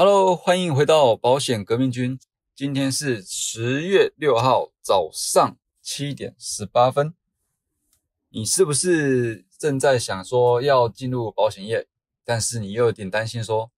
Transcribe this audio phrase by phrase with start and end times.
[0.00, 2.20] Hello，欢迎回到保险革命军。
[2.54, 7.12] 今天是十月六号早上七点十八分。
[8.28, 11.88] 你是不是正在想说要进入保险业，
[12.24, 13.72] 但是你又有点担心说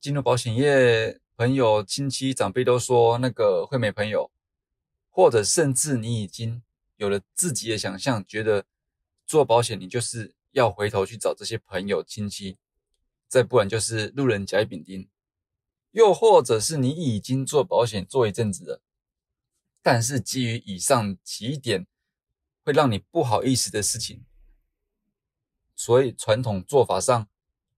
[0.00, 4.32] 进入保险业，朋友、亲戚、长辈都说那个会没朋友，
[5.08, 6.64] 或者甚至你已经
[6.96, 8.64] 有了自己的想象，觉得
[9.24, 12.58] 做保险你就是要回头去找这些朋友、亲戚，
[13.28, 15.08] 再不然就是路人甲乙丙丁。
[15.94, 18.82] 又或者是你已经做保险做一阵子了，
[19.80, 21.86] 但是基于以上几点
[22.64, 24.24] 会让你不好意思的事情，
[25.76, 27.28] 所以传统做法上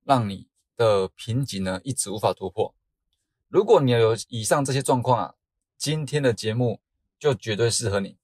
[0.02, 2.74] 让你的瓶颈呢一直无法突破。
[3.48, 5.35] 如果你有以上这些状况啊，
[5.77, 6.80] 今天的节目
[7.19, 8.16] 就绝对适合你。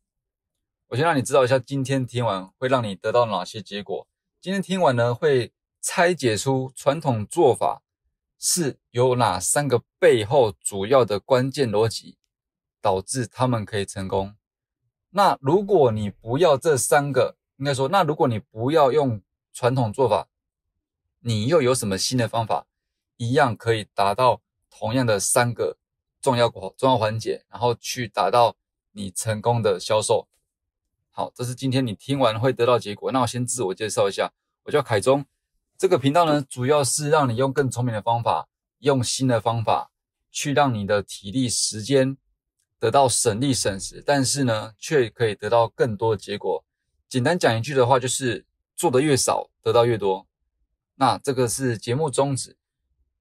[0.88, 4.08] 我先让你知道一下，今天听完会让你得到哪些结果。
[4.40, 5.52] 今天听完呢，会
[5.82, 7.81] 拆解出传统做法。
[8.44, 12.18] 是有哪三个背后主要的关键逻辑
[12.80, 14.34] 导致他们可以成功？
[15.10, 20.26] 那如果你不要这三个，应该说，那如果你不要用传统做法，
[21.20, 22.66] 你又有什么新的方法，
[23.16, 25.76] 一样可以达到同样的三个
[26.20, 28.56] 重要重要环节，然后去达到
[28.90, 30.26] 你成功的销售？
[31.12, 33.12] 好，这是今天你听完会得到结果。
[33.12, 34.32] 那我先自我介绍一下，
[34.64, 35.24] 我叫凯中。
[35.82, 38.46] 这个频道呢，主要是让你用更聪明的方法，
[38.78, 39.90] 用新的方法
[40.30, 42.16] 去让你的体力、时间
[42.78, 46.64] 得到省力省时，但是呢，却可以得到更多的结果。
[47.08, 50.28] 简单讲一句的话，就是做的越少，得到越多。
[50.94, 52.56] 那这个是节目宗旨。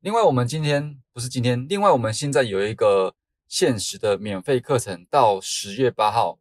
[0.02, 3.16] 另外，我们今天不是今天，另外我们现在有一个
[3.48, 6.38] 限时的免费课程，到十月八号，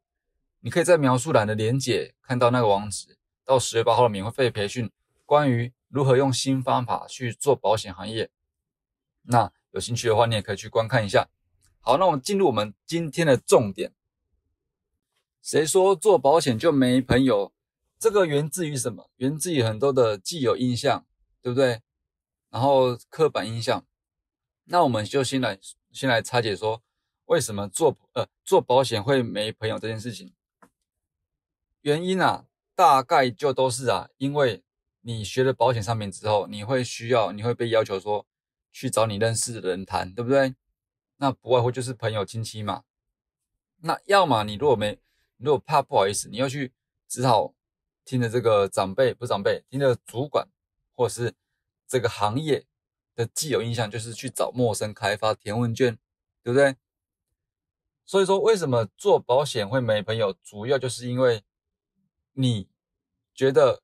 [0.60, 4.90] 你可以在描述栏的连结看到那个网址，到十月八号的免费培训，
[5.24, 5.72] 关于。
[5.90, 8.30] 如何用新方法去做保险行业？
[9.22, 11.28] 那有兴趣的话，你也可以去观看一下。
[11.80, 13.92] 好，那我们进入我们今天的重点。
[15.42, 17.52] 谁说做保险就没朋友？
[17.98, 19.10] 这个源自于什么？
[19.16, 21.04] 源自于很多的既有印象，
[21.42, 21.82] 对不对？
[22.50, 23.84] 然后刻板印象。
[24.66, 25.58] 那我们就先来
[25.90, 26.82] 先来拆解说，
[27.24, 30.32] 为什么做呃做保险会没朋友这件事情？
[31.80, 32.46] 原因啊，
[32.76, 34.62] 大概就都是啊，因为。
[35.02, 38.26] 你学了保险商品之后，你会需要，你会被要求说
[38.70, 40.54] 去找你认识的人谈，对不对？
[41.16, 42.84] 那不外乎就是朋友亲戚嘛。
[43.78, 44.98] 那要么你如果没，
[45.38, 46.72] 如果怕不好意思，你要去，
[47.08, 47.54] 只好
[48.04, 50.46] 听着这个长辈不长辈，听着主管
[50.94, 51.34] 或者是
[51.86, 52.66] 这个行业
[53.14, 55.98] 的既有印象，就是去找陌生开发填问卷，
[56.42, 56.76] 对不对？
[58.04, 61.42] 所以说，为什么做保险会没朋友，主要就是因为
[62.34, 62.68] 你
[63.34, 63.82] 觉得。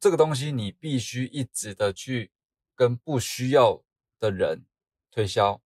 [0.00, 2.32] 这个东西你必须一直的去
[2.74, 3.84] 跟不需要
[4.18, 4.64] 的人
[5.10, 5.60] 推销，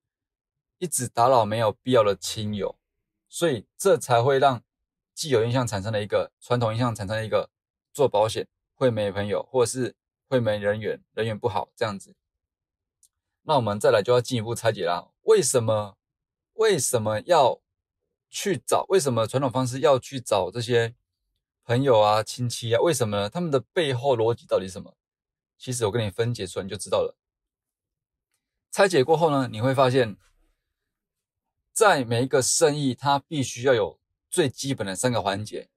[0.78, 2.76] 一直打扰没有必要的亲友，
[3.28, 4.64] 所以这才会让
[5.14, 7.48] 既有印象产生了一个传统印象产生了一个
[7.92, 9.94] 做保险会没朋友，或者是
[10.26, 12.16] 会没人缘，人缘不好这样子。
[13.42, 15.96] 那我们再来就要进一步拆解啦，为什么
[16.54, 17.60] 为什么要
[18.28, 18.84] 去找？
[18.88, 20.96] 为什么传统方式要去找这些？
[21.64, 23.30] 朋友啊，亲戚啊，为什么呢？
[23.30, 24.96] 他们的背后逻辑到底是什么？
[25.56, 27.16] 其实我跟你分解出来你就知道了。
[28.70, 30.18] 拆解过后呢，你会发现，
[31.72, 33.98] 在每一个生意，它必须要有
[34.28, 35.70] 最基本的三个环节。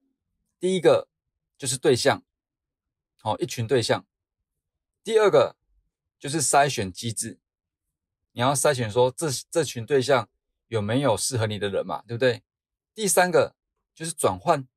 [0.60, 1.08] 第一个
[1.58, 2.24] 就是对象，
[3.22, 4.06] 好，一群对象。
[5.04, 5.56] 第二个
[6.20, 7.40] 就是筛选机制，
[8.34, 10.28] 你要筛选说这这群对象
[10.68, 12.44] 有没有适合你的人嘛，对不对？
[12.94, 13.56] 第三个
[13.96, 14.68] 就是转换。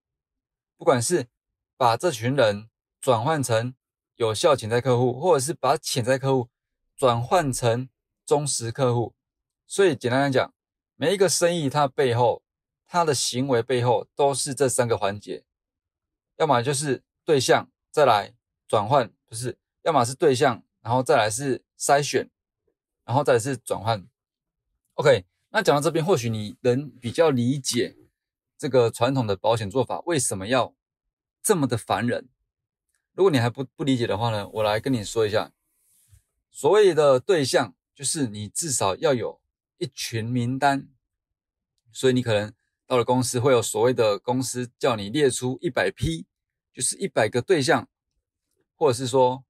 [0.80, 1.28] 不管是
[1.76, 2.70] 把这群人
[3.02, 3.74] 转换成
[4.16, 6.48] 有效潜在客户，或者是把潜在客户
[6.96, 7.90] 转换成
[8.24, 9.12] 忠实客户，
[9.66, 10.54] 所以简单来讲，
[10.96, 12.42] 每一个生意它背后，
[12.86, 15.44] 它的行为背后都是这三个环节，
[16.38, 18.32] 要么就是对象，再来
[18.66, 22.30] 转换，不是，要么是对象，然后再来是筛选，
[23.04, 24.08] 然后再是转换。
[24.94, 27.98] OK，那讲到这边，或许你能比较理解。
[28.60, 30.74] 这个传统的保险做法为什么要
[31.42, 32.28] 这么的烦人？
[33.14, 35.50] 如果你还不不理解的话呢，我来跟你说一下。
[36.50, 39.40] 所谓的对象，就是你至少要有
[39.78, 40.88] 一群名单。
[41.90, 42.52] 所以你可能
[42.86, 46.26] 到了公司，会有所谓的公司叫你列出一百批，
[46.70, 47.88] 就是一百个对象，
[48.76, 49.42] 或者是说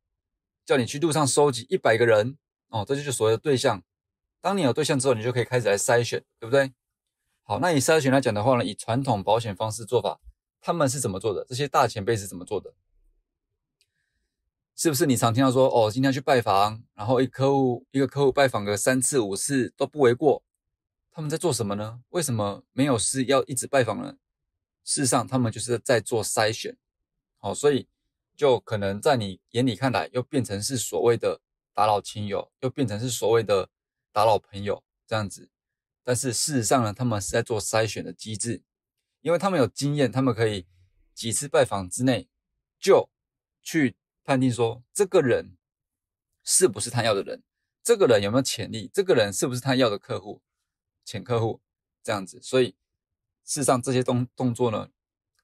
[0.65, 3.83] 叫你去路上收集一百个人哦，这就是所谓的对象。
[4.41, 6.73] 当你有对象之后，你就可以开始来筛选，对不对？
[7.51, 10.21] 好，那以筛选来讲的话呢，以传统保险方式做法，
[10.61, 11.45] 他们是怎么做的？
[11.49, 12.73] 这些大前辈是怎么做的？
[14.77, 20.45] 是不是你常听到说，哦，今天去拜访，然后一客户一个客户拜访个三次五次都不为过，
[21.11, 22.01] 他们在做什么呢？
[22.11, 24.17] 为什么没有事要一直拜访呢？
[24.85, 26.77] 事实上，他们就是在做筛选，
[27.39, 27.89] 好，所以
[28.37, 31.41] 就可能在你眼里看来，又变成是所谓的
[31.75, 33.69] 打扰亲友，又变成是所谓的
[34.13, 35.51] 打扰朋友这样子。
[36.11, 38.65] 但是事实上呢，他们是在做筛选的机制，
[39.21, 40.67] 因为他们有经验，他们可以
[41.15, 42.29] 几次拜访之内
[42.81, 43.09] 就
[43.63, 43.95] 去。
[44.23, 45.57] 判定说这个人
[46.45, 47.43] 是不是他要的人，
[47.83, 50.43] 这个人有没有潜力，这个人是不是他要的客户、
[51.05, 51.61] 潜客户
[52.03, 52.41] 这样子。
[52.43, 52.77] 所以
[53.45, 54.91] 事实上这些动动作呢，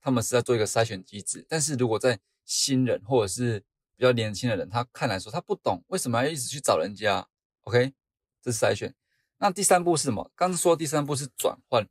[0.01, 1.45] 他们是在做一个筛选机制。
[1.49, 3.61] 但是如果在新人或者是
[3.95, 7.27] 比较年轻的人，他看来说他不懂为什么要一直去找人家
[7.63, 7.93] ，OK，
[8.41, 8.93] 这是筛选。
[9.37, 10.31] 那第三步是什么？
[10.35, 11.87] 刚说第三步是转换，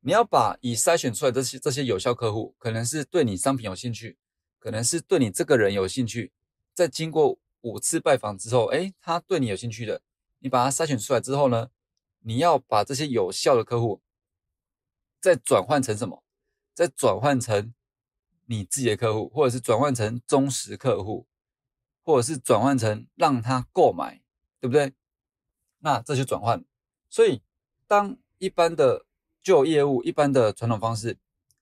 [0.00, 4.18] 你要把已筛选出来这些这些有效客户，可能是对你商品有兴趣。
[4.58, 6.32] 可能是对你这个人有兴趣，
[6.74, 10.02] 在经过五次拜访之后，哎，他对你有兴趣的，
[10.40, 11.70] 你把他筛选出来之后呢，
[12.20, 14.02] 你要把这些有效的客户
[15.20, 16.24] 再转换成什么？
[16.74, 17.72] 再转换成
[18.46, 21.28] 你自己的客户，或者是转换成忠实客户，
[22.02, 24.20] 或者是转换成让他购买，
[24.58, 24.94] 对不对？
[25.80, 26.64] 那这些转换，
[27.08, 27.42] 所以
[27.86, 29.06] 当一般的
[29.42, 31.18] 旧业务、一般的传统方式。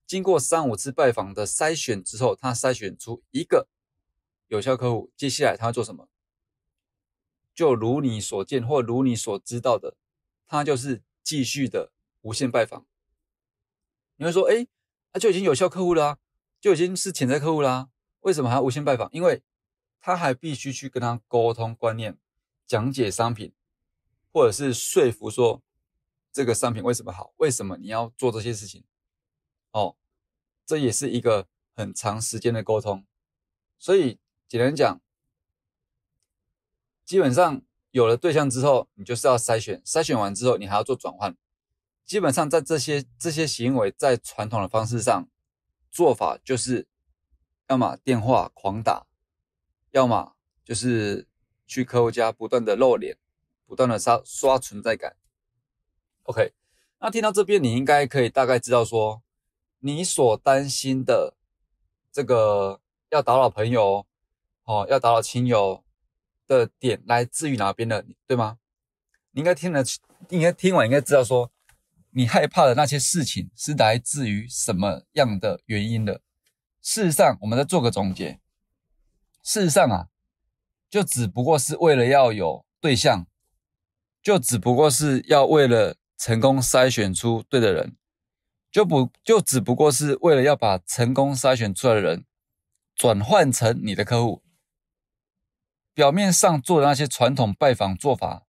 [0.07, 3.69] 经过三五次拜访的筛选之后，他筛选出一个
[4.49, 6.11] 有效客户，接下来他会做什么？
[7.55, 9.97] 就如你所见或如你所知道的，
[10.47, 11.91] 他就是继续的
[12.21, 12.85] 无限拜访。
[14.17, 14.67] 你会说，哎，
[15.11, 16.19] 他就已经有效客户了，
[16.61, 17.89] 就已经是潜在客户啦，
[18.21, 19.09] 为什么还要无限拜访？
[19.11, 19.43] 因为
[20.03, 22.19] 他还必须去跟他沟通观念，
[22.67, 23.55] 讲解商品，
[24.35, 25.63] 或者是说服说
[26.33, 28.83] 这个商品为什么好，为什么你要做这些事情。
[29.71, 29.95] 哦，
[30.67, 31.47] 这也是一个
[31.77, 33.07] 很长时间的沟通，
[33.79, 35.01] 所以简单讲，
[37.05, 41.37] 基本上有了对象之后，你就是要筛选，筛选完之后，你还要做转换。
[42.05, 45.29] 基本上在这些这些行为，在传统的方式上
[45.93, 46.89] 做法，就是
[47.69, 49.07] 要么电话狂打，
[49.93, 50.35] 要么
[50.65, 51.29] 就是
[51.69, 53.17] 去客户家不断的露脸，
[53.67, 55.17] 不断的刷刷存在感。
[56.25, 56.53] OK，
[57.01, 59.23] 那听到这边，你应该可以大概知道说。
[59.87, 61.37] 你所担心的
[62.11, 62.81] 这个
[63.11, 64.07] 要打扰朋友，
[64.65, 65.85] 哦，要打扰亲友
[66.47, 68.57] 的点来自于哪边的，对吗？
[69.33, 69.85] 你应该听了，
[70.31, 71.53] 应该听完应该知道说，
[72.13, 76.23] 你害怕的那些事情是来自于什么样的原因的。
[76.81, 78.41] 事实上，我们再做个总结。
[79.43, 80.09] 事实上啊，
[80.89, 83.27] 就只不过是为了要有对象，
[84.25, 87.97] 就只不过是要为了成功筛选出对的人。
[88.73, 92.25] 就不就只不过是为了要把成功筛选出来的人
[92.97, 94.43] 转换成你的客户，
[95.95, 98.47] 表面上做的那些传统拜访做法，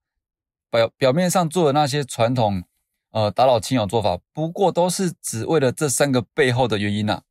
[0.72, 2.63] 表表面上做的那些传统
[3.12, 7.22] 呃打扰亲友做法，不过都是只为了这三个背后的原因呐。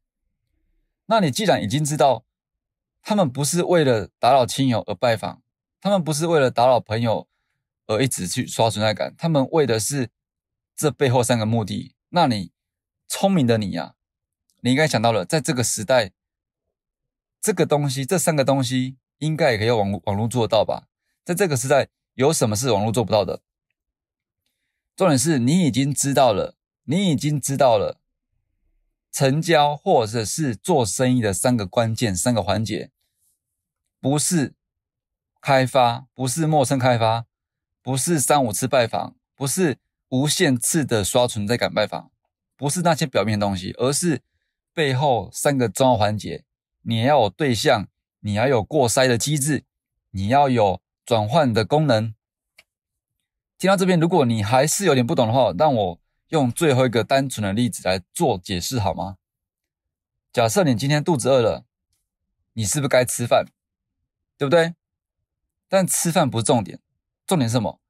[1.06, 2.24] 那你既然已经知道，
[3.02, 5.42] 他们不是为了打扰亲友而拜访，
[5.80, 7.26] 他们不是为了打扰朋友
[7.86, 10.10] 而一直去刷存在感，他们为的是
[10.76, 12.52] 这背后三个目的，那你。
[13.06, 13.94] 聪明的你呀，
[14.62, 16.12] 你应该想到了，在这个时代，
[17.40, 20.88] 这个东西，这三个东西应该也可以网网络做到吧？
[21.22, 23.42] 在这个时代，有什么是网络做不到的？
[24.96, 28.00] 重点是你已经知道了，你已经知道了，
[29.12, 32.90] 成交或者是做生意的三个关键三个环节，
[34.00, 34.54] 不是
[35.40, 37.26] 开发，不是陌生开发，
[37.84, 39.76] 不是三五次拜访，不是
[40.08, 42.10] 无限次的刷存在感拜访。
[42.56, 44.22] 不是那些表面的东西，而是
[44.72, 46.44] 背后三个重要环节。
[46.80, 47.88] 你要有对象，
[48.20, 49.64] 你要有过筛的机制，
[50.12, 52.14] 你要有转换的功能。
[53.58, 59.18] 听到这边，如果你还是有点不懂的话，让我用最后一个单纯的例子来做解释好吗？
[60.32, 61.66] 假设你今天肚子饿了，
[62.54, 63.44] 你是不是该吃饭？
[64.38, 64.74] 对不对？
[65.68, 66.80] 但吃饭不是重点，
[67.26, 67.80] 重点是什么？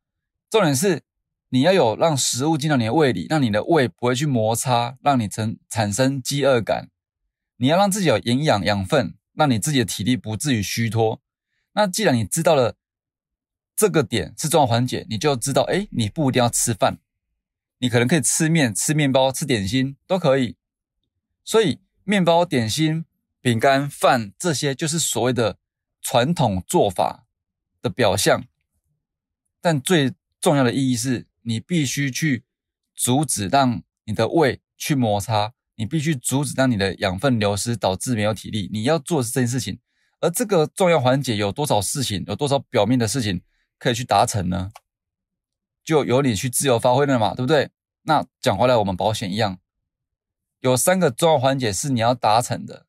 [0.50, 1.02] 重点是。
[1.50, 6.90] 你要有让食物进到你的胃里，让你的胃不会去摩擦，让你成产生饥饿感。
[7.58, 11.22] 你要让自己有营养养分，让你自己的体力不至于虚脱。
[11.74, 12.74] 那既然你知道了
[13.76, 16.98] 这个点是重要环节，你就知道，哎，你不一定要吃饭，
[17.78, 20.56] 你可能可以吃面、吃面包、吃点心都可以。
[21.44, 23.04] 所以，面包、点心、
[23.40, 25.58] 饼干、饭这些就是所谓的
[26.02, 27.28] 传统做法
[27.80, 28.42] 的表象，
[29.64, 31.26] 但最重要的意义是。
[31.46, 32.42] 你必须去
[32.94, 38.70] 阻止让你的胃去摩擦，你必须阻止让你的养分流失，导致没有体力。
[38.72, 39.78] 你要做是这件事情，
[40.20, 43.42] 而这个重要环节有多少事情，有多少表面的事情
[43.78, 44.70] 可以去达成呢？
[45.84, 47.68] 就由你去自由发挥了嘛，对不对？
[48.04, 49.58] 那讲回来，我们保险一样，
[50.60, 52.86] 有三个重要环节是你要达成的，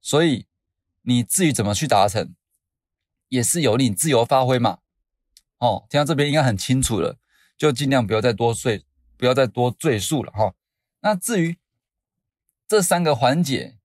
[0.00, 0.46] 所以
[1.02, 2.34] 你至于怎么去达成，
[3.28, 4.80] 也是由你自由发挥嘛。
[5.60, 7.18] 哦，听到这边应该很清楚了，
[7.56, 8.84] 就尽量不要再多赘，
[9.16, 10.54] 不要再多赘述了哈。
[11.00, 11.58] 那至于
[12.66, 13.78] 这三个环节，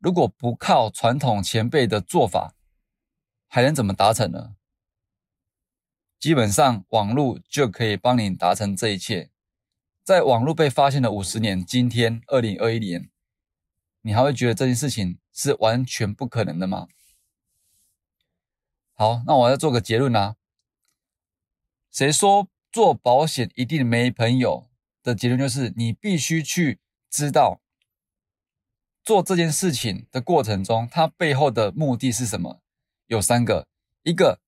[0.00, 2.54] 如果不靠传统前辈的做法，
[3.46, 4.56] 还能怎么达成呢？
[6.18, 9.30] 基本上网络就可以帮你达成这一切。
[10.02, 13.08] 在网络被发现的五十年，今天二零二一年，
[14.00, 16.88] 你还会觉得这件事情是完全不可能的吗？
[18.94, 20.34] 好，那我要做个结论啊。
[21.90, 24.68] 谁说做保险一定没朋友？
[25.02, 26.78] 的结论就是，你必须去
[27.10, 27.60] 知道
[29.02, 32.60] 做这件事情的过程中，它背后的目的是什么？
[33.06, 33.66] 有三个，
[34.02, 34.40] 一个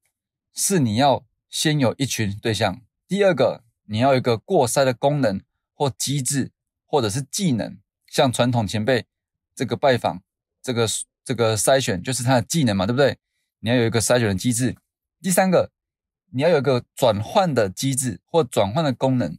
[0.53, 5.41] 是你要先有一群对象，第二个你要有一个过筛的功能。
[5.75, 6.53] 或机制，
[6.87, 9.05] 或者是技能，像传统前辈
[9.53, 10.23] 这个拜访，
[10.63, 10.87] 这个
[11.25, 13.19] 这个筛选就是他的技能嘛，对不对？
[13.59, 14.77] 你要有一个筛选的机制。
[15.21, 15.73] 第三个，
[16.33, 19.39] 你要有一个转换的机制或转换的功能。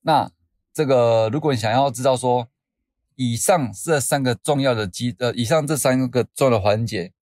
[0.00, 0.30] 那
[0.72, 2.48] 这个，如果你想要知道说，
[3.16, 7.12] 以上这三个重要的机呃，以上这三个重要的环节，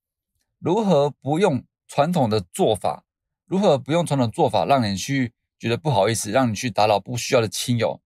[0.59, 3.05] 如何不用传统的做法，
[3.47, 5.33] 如何不用传统做法，让你去。
[5.63, 8.01] 觉得不好意思，让你去打扰不需要的亲友，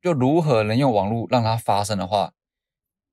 [0.00, 2.34] 就如何能用网络让它发生的话，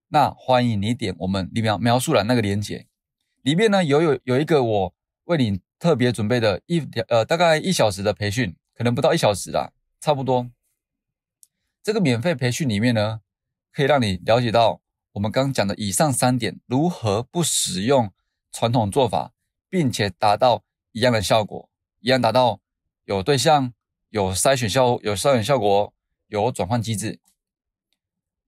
[0.09, 2.85] 那欢迎你点我们里面描述栏那个链接，
[3.41, 4.93] 里面呢有有有一个我
[5.23, 10.49] 为你特别准备的一呃大概一小时的培训，可能不到一小时啦，差不多。
[11.83, 13.21] 这个免费培训里面呢，
[13.71, 14.81] 可以让你了解到
[15.13, 18.11] 我们刚讲的以上三点，如何不使用
[18.51, 19.33] 传统做法，
[19.69, 22.59] 并且达到一样的效果，一样达到。
[23.07, 23.71] 有对象，
[24.09, 25.93] 有筛选效，有筛选效果，
[26.25, 27.19] 有转换机制。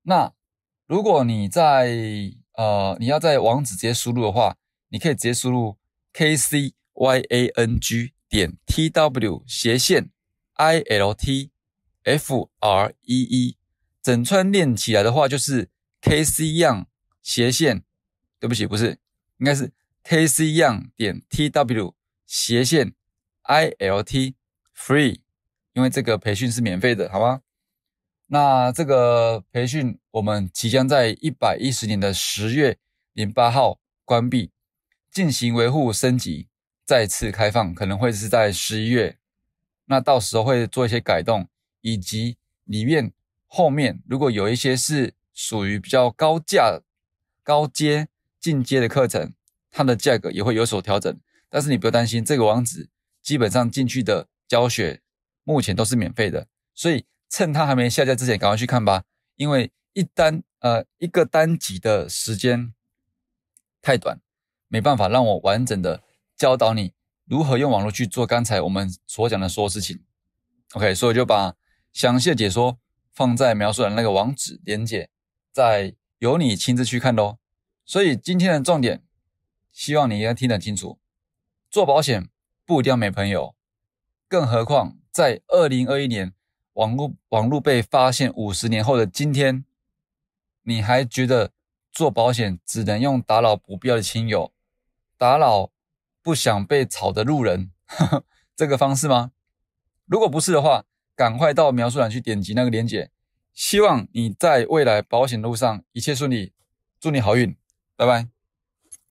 [0.01, 0.33] 那
[0.87, 1.93] 如果你在
[2.53, 4.57] 呃，你要在网址直接输入的话，
[4.89, 5.77] 你可以直接输入
[6.11, 10.09] k c y a n g 点 t w 斜线
[10.55, 11.51] i l t
[12.03, 13.57] f r e e，
[14.01, 15.69] 整串练起来的话就是
[16.01, 16.85] k c young
[17.21, 17.83] 斜线，
[18.39, 18.99] 对不起，不是，
[19.37, 19.71] 应该是
[20.03, 22.93] k c young 点 t w 斜线
[23.43, 24.35] i l t。
[24.79, 25.21] Free，
[25.73, 27.41] 因为这个培训是免费的，好吗？
[28.27, 32.77] 那这个培训我们即将在一百一十年的十月
[33.13, 34.51] 零八号关闭，
[35.09, 36.47] 进行维护升级，
[36.87, 39.19] 再次开放，可能会是在十一月。
[39.85, 41.47] 那到时候会做一些改动，
[41.81, 43.11] 以及里面
[43.45, 46.81] 后面如果有一些是属于比较高价、
[47.43, 48.07] 高阶、
[48.39, 49.33] 进阶的课程，
[49.69, 51.19] 它的价格也会有所调整。
[51.49, 52.89] 但是你不要担心，这个网址
[53.21, 54.27] 基本上进去的。
[54.47, 55.01] 教学
[55.43, 59.03] 目前都是免费的，所以趁它还没下架之前，赶快去看吧。
[59.35, 62.73] 因为一单呃一个单集的时间
[63.81, 64.21] 太短，
[64.69, 66.01] 没办法让我完整的
[66.37, 66.93] 教导你
[67.25, 70.03] 如何用网络去做刚才我们所讲的所有事情。
[70.73, 71.55] OK，所以我就把
[71.91, 72.77] 详细的解说
[73.11, 75.09] 放在描述的那个网址连接，
[75.51, 77.37] 再由你亲自去看喽。
[77.85, 79.03] 所以今天的重点，
[79.71, 80.99] 希望你应该听得清楚，
[81.69, 82.29] 做保险
[82.65, 83.55] 不一定要没朋友。
[84.27, 86.33] 更何况，在二零二一年，
[86.73, 89.63] 网络网络被发现五十年后的今天，
[90.63, 91.51] 你还觉得
[91.91, 94.51] 做保险只能用打扰不必要的亲友、
[95.17, 95.71] 打扰
[96.27, 97.71] 不想被吵的路人
[98.53, 99.31] 这个方式吗？
[100.05, 100.83] 如果不是的话，
[101.15, 103.11] 赶快到描述栏去点击那个链接。
[103.53, 106.51] 希望你在未来保险路上一切顺利，
[106.99, 107.55] 祝你好运，
[107.95, 108.36] 拜拜。